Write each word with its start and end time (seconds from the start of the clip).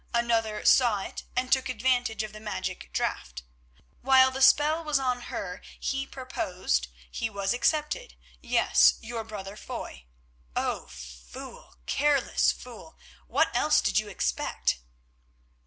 Another 0.15 0.65
saw 0.65 1.01
it 1.03 1.25
and 1.35 1.51
took 1.51 1.69
advantage 1.69 2.23
of 2.23 2.33
the 2.33 2.39
magic 2.39 2.89
draught. 2.91 3.43
While 4.01 4.31
the 4.31 4.41
spell 4.41 4.83
was 4.83 4.97
on 4.97 5.21
her 5.29 5.61
he 5.79 6.07
proposed, 6.07 6.87
he 7.11 7.29
was 7.29 7.53
accepted—yes, 7.53 8.95
your 9.03 9.23
brother 9.23 9.55
Foy. 9.55 10.05
Oh! 10.55 10.87
fool, 10.87 11.75
careless 11.85 12.51
fool, 12.51 12.97
what 13.27 13.55
else 13.55 13.79
did 13.79 13.99
you 13.99 14.07
expect?" 14.07 14.79